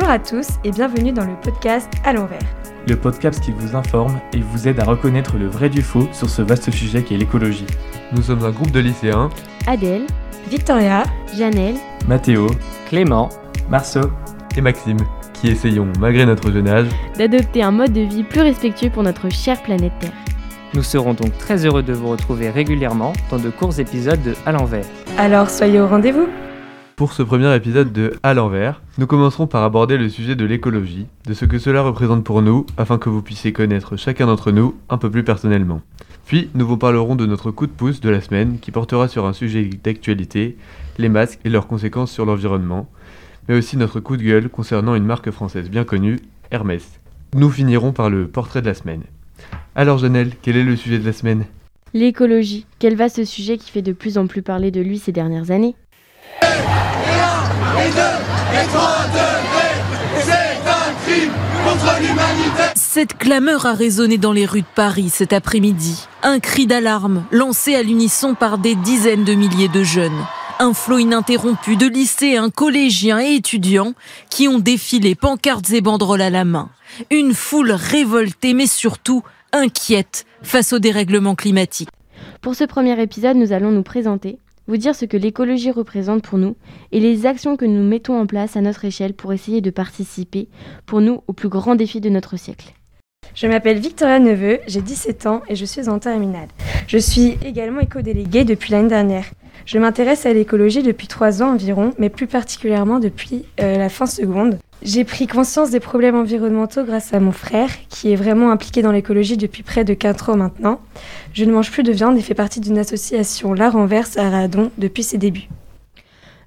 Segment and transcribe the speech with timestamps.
[0.00, 2.40] Bonjour à tous et bienvenue dans le podcast À l'envers.
[2.88, 6.30] Le podcast qui vous informe et vous aide à reconnaître le vrai du faux sur
[6.30, 7.66] ce vaste sujet qu'est l'écologie.
[8.12, 9.28] Nous sommes un groupe de lycéens,
[9.66, 10.06] Adèle,
[10.48, 11.02] Victoria,
[11.36, 11.74] Janelle,
[12.08, 12.46] Mathéo,
[12.88, 13.28] Clément,
[13.68, 14.10] Marceau,
[14.56, 14.96] et Maxime,
[15.34, 16.88] qui essayons, malgré notre jeune âge,
[17.18, 20.12] d'adopter un mode de vie plus respectueux pour notre chère planète Terre.
[20.72, 24.52] nous serons donc très heureux de vous retrouver régulièrement dans de courts épisodes de À
[24.52, 24.86] l'envers.
[25.18, 26.26] alors soyez au rendez-vous.
[27.00, 31.06] Pour ce premier épisode de À l'envers, nous commencerons par aborder le sujet de l'écologie,
[31.24, 34.74] de ce que cela représente pour nous, afin que vous puissiez connaître chacun d'entre nous
[34.90, 35.80] un peu plus personnellement.
[36.26, 39.24] Puis, nous vous parlerons de notre coup de pouce de la semaine, qui portera sur
[39.24, 40.58] un sujet d'actualité,
[40.98, 42.86] les masques et leurs conséquences sur l'environnement,
[43.48, 46.18] mais aussi notre coup de gueule concernant une marque française bien connue,
[46.50, 47.00] Hermès.
[47.34, 49.04] Nous finirons par le portrait de la semaine.
[49.74, 51.46] Alors Janelle, quel est le sujet de la semaine?
[51.94, 55.50] L'écologie, quel vaste sujet qui fait de plus en plus parler de lui ces dernières
[55.50, 55.74] années?
[62.74, 66.06] Cette clameur a résonné dans les rues de Paris cet après-midi.
[66.22, 70.26] Un cri d'alarme lancé à l'unisson par des dizaines de milliers de jeunes.
[70.58, 73.94] Un flot ininterrompu de lycéens, collégiens et étudiants
[74.28, 76.68] qui ont défilé pancartes et banderoles à la main.
[77.10, 81.88] Une foule révoltée mais surtout inquiète face au dérèglement climatique.
[82.42, 84.38] Pour ce premier épisode, nous allons nous présenter,
[84.70, 86.54] vous dire ce que l'écologie représente pour nous
[86.92, 90.46] et les actions que nous mettons en place à notre échelle pour essayer de participer,
[90.86, 92.72] pour nous, au plus grand défi de notre siècle.
[93.34, 96.46] Je m'appelle Victoria Neveu, j'ai 17 ans et je suis en terminale.
[96.86, 99.24] Je suis également éco-déléguée depuis l'année dernière.
[99.66, 104.06] Je m'intéresse à l'écologie depuis 3 ans environ, mais plus particulièrement depuis euh, la fin
[104.06, 104.60] seconde.
[104.82, 108.92] J'ai pris conscience des problèmes environnementaux grâce à mon frère, qui est vraiment impliqué dans
[108.92, 110.80] l'écologie depuis près de 4 ans maintenant.
[111.34, 114.70] Je ne mange plus de viande et fais partie d'une association La Renverse à Radon
[114.78, 115.50] depuis ses débuts.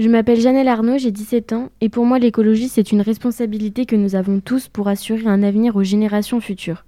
[0.00, 3.96] Je m'appelle Janelle Arnaud, j'ai 17 ans et pour moi l'écologie c'est une responsabilité que
[3.96, 6.84] nous avons tous pour assurer un avenir aux générations futures.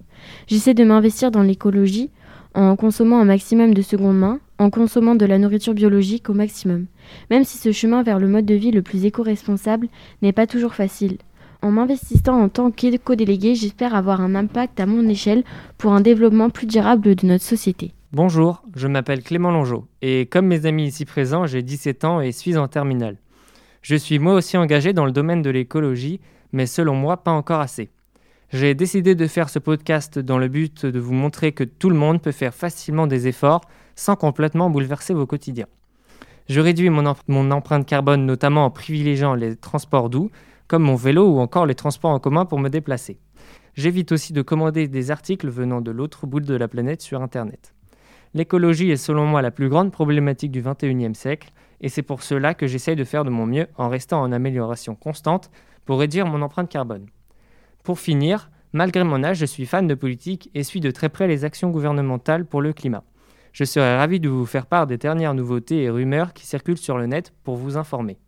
[0.48, 2.10] J'essaie de m'investir dans l'écologie
[2.54, 6.87] en consommant un maximum de seconde main, en consommant de la nourriture biologique au maximum,
[7.31, 9.87] même si ce chemin vers le mode de vie le plus éco-responsable
[10.21, 11.19] n'est pas toujours facile.
[11.61, 15.43] En m'investissant en tant qu'éco-délégué, j'espère avoir un impact à mon échelle
[15.77, 17.93] pour un développement plus durable de notre société.
[18.13, 22.33] Bonjour, je m'appelle Clément Longeau et comme mes amis ici présents, j'ai 17 ans et
[22.33, 23.17] suis en terminale.
[23.83, 26.21] Je suis moi aussi engagé dans le domaine de l'écologie,
[26.53, 27.91] mais selon moi pas encore assez.
[28.51, 31.97] J'ai décidé de faire ce podcast dans le but de vous montrer que tout le
[31.97, 33.61] monde peut faire facilement des efforts
[33.95, 35.67] sans complètement bouleverser vos quotidiens.
[36.49, 40.31] Je réduis mon, em- mon empreinte carbone notamment en privilégiant les transports doux,
[40.69, 43.19] comme mon vélo ou encore les transports en commun pour me déplacer.
[43.75, 47.75] J'évite aussi de commander des articles venant de l'autre bout de la planète sur Internet.
[48.34, 52.55] L'écologie est selon moi la plus grande problématique du 21e siècle, et c'est pour cela
[52.55, 55.51] que j'essaye de faire de mon mieux en restant en amélioration constante
[55.87, 57.07] pour réduire mon empreinte carbone.
[57.84, 61.27] Pour finir, malgré mon âge, je suis fan de politique et suis de très près
[61.27, 63.05] les actions gouvernementales pour le climat.
[63.53, 66.99] Je serais ravi de vous faire part des dernières nouveautés et rumeurs qui circulent sur
[66.99, 68.19] le net pour vous informer.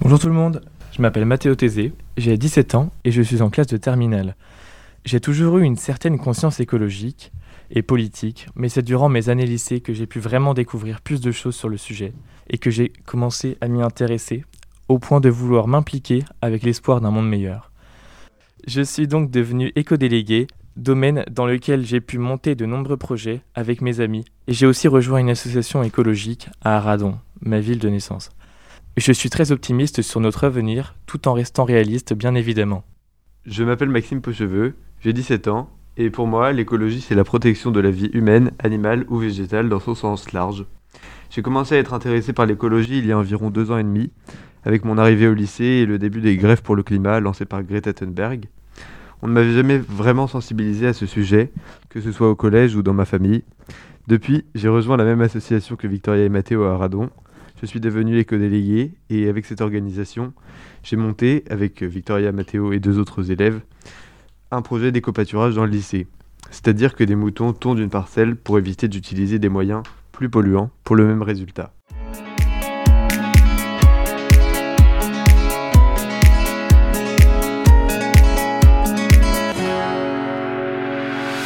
[0.00, 0.62] Bonjour tout le monde,
[0.92, 4.36] je m'appelle Mathéo Tézé, j'ai 17 ans et je suis en classe de terminale.
[5.04, 7.32] J'ai toujours eu une certaine conscience écologique
[7.70, 11.32] et politique, mais c'est durant mes années lycée que j'ai pu vraiment découvrir plus de
[11.32, 12.12] choses sur le sujet
[12.50, 14.44] et que j'ai commencé à m'y intéresser
[14.88, 17.70] au point de vouloir m'impliquer avec l'espoir d'un monde meilleur.
[18.66, 20.46] Je suis donc devenu éco-délégué,
[20.76, 24.88] domaine dans lequel j'ai pu monter de nombreux projets avec mes amis et j'ai aussi
[24.88, 28.30] rejoint une association écologique à Aradon, ma ville de naissance.
[28.98, 32.82] Je suis très optimiste sur notre avenir, tout en restant réaliste, bien évidemment.
[33.46, 37.78] Je m'appelle Maxime Pocheveux, j'ai 17 ans, et pour moi, l'écologie c'est la protection de
[37.78, 40.66] la vie humaine, animale ou végétale dans son sens large.
[41.30, 44.10] J'ai commencé à être intéressé par l'écologie il y a environ deux ans et demi,
[44.64, 47.62] avec mon arrivée au lycée et le début des grèves pour le climat lancées par
[47.62, 48.46] Greta Thunberg.
[49.22, 51.52] On ne m'avait jamais vraiment sensibilisé à ce sujet,
[51.88, 53.44] que ce soit au collège ou dans ma famille.
[54.08, 57.10] Depuis, j'ai rejoint la même association que Victoria et Mathéo à Radon.
[57.60, 60.32] Je suis devenu éco-délégué et avec cette organisation,
[60.84, 63.60] j'ai monté, avec Victoria, Mathéo et deux autres élèves,
[64.52, 66.06] un projet d'éco-pâturage dans le lycée.
[66.52, 69.82] C'est-à-dire que des moutons tondent une parcelle pour éviter d'utiliser des moyens
[70.12, 71.72] plus polluants pour le même résultat.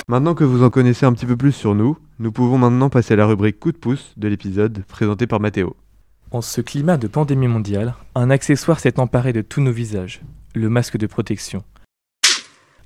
[0.09, 3.15] Maintenant que vous en connaissez un petit peu plus sur nous, nous pouvons maintenant passer
[3.15, 5.75] à la rubrique coup de pouce de l'épisode présenté par Mathéo.
[6.33, 10.23] En ce climat de pandémie mondiale, un accessoire s'est emparé de tous nos visages,
[10.55, 11.63] le masque de protection.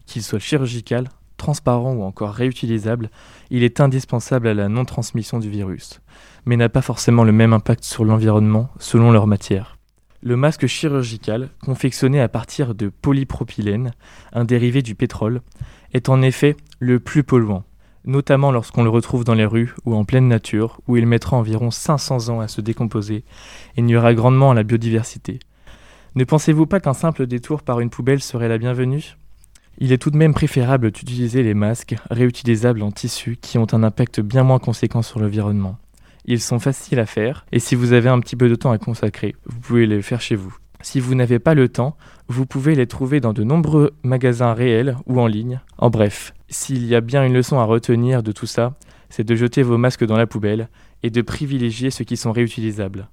[0.04, 3.08] Qu'il soit chirurgical, transparent ou encore réutilisable,
[3.50, 6.00] il est indispensable à la non-transmission du virus,
[6.44, 9.78] mais n'a pas forcément le même impact sur l'environnement selon leur matière.
[10.22, 13.92] Le masque chirurgical, confectionné à partir de polypropylène,
[14.32, 15.40] un dérivé du pétrole,
[15.92, 17.62] est en effet le plus polluant,
[18.06, 21.70] notamment lorsqu'on le retrouve dans les rues ou en pleine nature, où il mettra environ
[21.70, 23.24] 500 ans à se décomposer
[23.76, 25.40] et nuira grandement à la biodiversité.
[26.14, 29.16] Ne pensez-vous pas qu'un simple détour par une poubelle serait la bienvenue?
[29.78, 33.82] Il est tout de même préférable d'utiliser les masques réutilisables en tissu qui ont un
[33.82, 35.76] impact bien moins conséquent sur l'environnement.
[36.24, 38.78] Ils sont faciles à faire et si vous avez un petit peu de temps à
[38.78, 40.56] consacrer, vous pouvez les faire chez vous.
[40.80, 41.96] Si vous n'avez pas le temps,
[42.28, 45.60] vous pouvez les trouver dans de nombreux magasins réels ou en ligne.
[45.78, 48.74] En bref, s'il y a bien une leçon à retenir de tout ça,
[49.08, 50.68] c'est de jeter vos masques dans la poubelle
[51.02, 53.08] et de privilégier ceux qui sont réutilisables.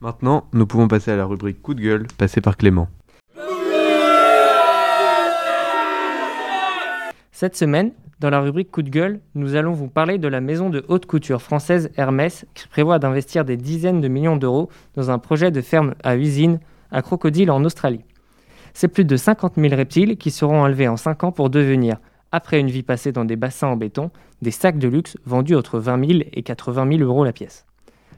[0.00, 2.88] Maintenant, nous pouvons passer à la rubrique coup de gueule, passée par Clément.
[7.30, 7.92] Cette semaine,
[8.22, 11.06] dans la rubrique coup de gueule, nous allons vous parler de la maison de haute
[11.06, 15.60] couture française Hermès qui prévoit d'investir des dizaines de millions d'euros dans un projet de
[15.60, 16.60] ferme à usine
[16.92, 18.04] à Crocodile en Australie.
[18.74, 21.96] C'est plus de 50 000 reptiles qui seront enlevés en 5 ans pour devenir,
[22.30, 25.80] après une vie passée dans des bassins en béton, des sacs de luxe vendus entre
[25.80, 27.66] 20 000 et 80 000 euros la pièce.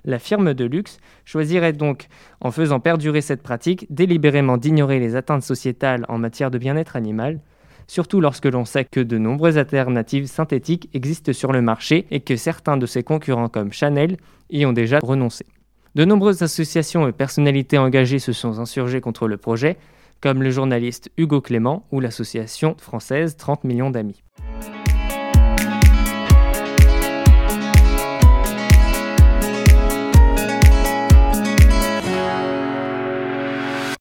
[0.05, 2.09] La firme de luxe choisirait donc,
[2.43, 7.41] en faisant perdurer cette pratique, délibérément d'ignorer les atteintes sociétales en matière de bien-être animal,
[7.87, 12.37] surtout lorsque l'on sait que de nombreuses alternatives synthétiques existent sur le marché et que
[12.37, 14.17] certains de ses concurrents comme Chanel
[14.51, 15.47] y ont déjà renoncé.
[15.95, 19.77] De nombreuses associations et personnalités engagées se sont insurgées contre le projet,
[20.21, 24.23] comme le journaliste Hugo Clément ou l'association française 30 millions d'amis.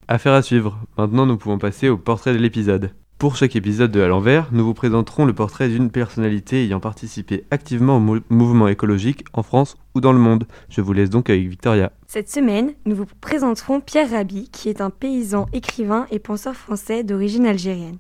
[0.07, 0.79] Affaire à suivre.
[0.97, 2.93] Maintenant, nous pouvons passer au portrait de l'épisode.
[3.23, 7.45] Pour chaque épisode de À l'envers, nous vous présenterons le portrait d'une personnalité ayant participé
[7.51, 10.45] activement au mouvement écologique en France ou dans le monde.
[10.67, 11.93] Je vous laisse donc avec Victoria.
[12.05, 17.05] Cette semaine, nous vous présenterons Pierre Rabhi, qui est un paysan, écrivain et penseur français
[17.05, 17.99] d'origine algérienne.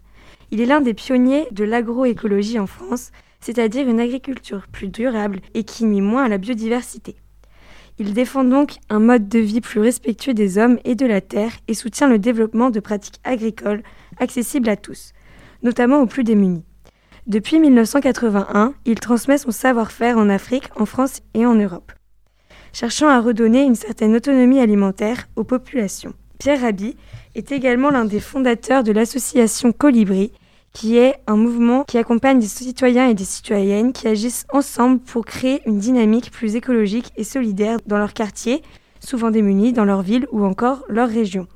[0.51, 5.63] Il est l'un des pionniers de l'agroécologie en France, c'est-à-dire une agriculture plus durable et
[5.63, 7.15] qui nuit moins à la biodiversité.
[7.99, 11.51] Il défend donc un mode de vie plus respectueux des hommes et de la terre
[11.67, 13.83] et soutient le développement de pratiques agricoles
[14.19, 15.13] accessibles à tous,
[15.61, 16.65] notamment aux plus démunis.
[17.27, 21.91] Depuis 1981, il transmet son savoir-faire en Afrique, en France et en Europe,
[22.73, 26.13] cherchant à redonner une certaine autonomie alimentaire aux populations.
[26.39, 26.97] Pierre Rabhi
[27.35, 30.33] est également l'un des fondateurs de l'association Colibri,
[30.73, 35.23] qui est un mouvement qui accompagne des citoyens et des citoyennes qui agissent ensemble pour
[35.23, 38.63] créer une dynamique plus écologique et solidaire dans leur quartier,
[38.99, 41.47] souvent démunis, dans leur ville ou encore leur région.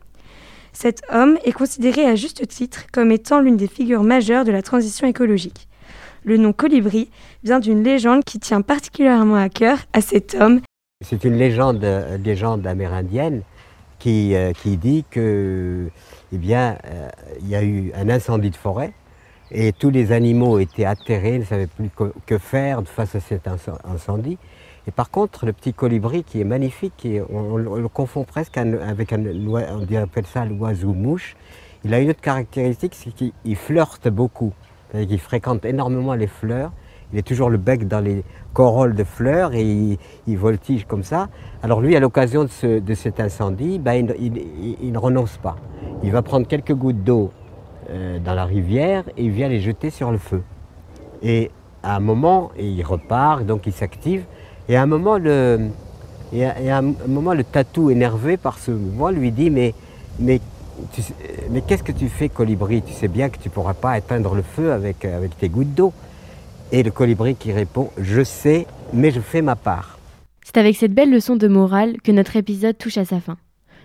[0.71, 4.61] Cet homme est considéré à juste titre comme étant l'une des figures majeures de la
[4.61, 5.67] transition écologique.
[6.23, 7.09] Le nom Colibri
[7.43, 10.61] vient d'une légende qui tient particulièrement à cœur à cet homme.
[11.03, 11.83] C'est une légende,
[12.23, 13.41] légende amérindienne
[13.97, 15.89] qui, euh, dit que,
[16.31, 17.09] eh euh,
[17.43, 18.93] y a eu un incendie de forêt
[19.51, 21.89] et tous les animaux étaient atterrés, ne savaient plus
[22.25, 24.37] que faire face à cet incendie.
[24.87, 29.21] Et par contre, le petit colibri qui est magnifique, on, le confond presque avec un,
[29.21, 31.35] on appelle ça l'oiseau-mouche,
[31.83, 34.54] il a une autre caractéristique, c'est qu'il flirte beaucoup.
[34.92, 36.71] Qu'il fréquente énormément les fleurs.
[37.11, 38.23] Il est toujours le bec dans les
[38.54, 41.30] corolles de fleurs et il, voltige comme ça.
[41.63, 45.57] Alors lui, à l'occasion de, cet incendie, ben, il ne renonce pas.
[46.04, 47.31] Il va prendre quelques gouttes d'eau
[47.89, 50.44] euh, dans la rivière et il vient les jeter sur le feu.
[51.21, 51.51] Et
[51.83, 54.23] à un moment, il repart, donc il s'active.
[54.69, 55.69] Et à un moment, le,
[56.33, 59.73] et à, un moment, le tatou énervé par ce mouvement lui dit Mais,
[60.19, 60.41] mais,
[61.49, 62.81] mais qu'est-ce que tu fais, colibri?
[62.81, 65.73] Tu sais bien que tu ne pourras pas éteindre le feu avec, avec tes gouttes
[65.73, 65.94] d'eau.
[66.71, 69.97] Et le colibri qui répond Je sais, mais je fais ma part.
[70.44, 73.37] C'est avec cette belle leçon de morale que notre épisode touche à sa fin.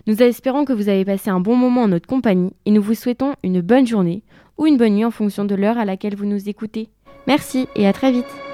[0.06, 2.94] Nous espérons que vous avez passé un bon moment en notre compagnie et nous vous
[2.94, 4.24] souhaitons une bonne journée
[4.58, 6.88] ou une bonne nuit en fonction de l'heure à laquelle vous nous écoutez.
[7.28, 8.51] Merci et à très vite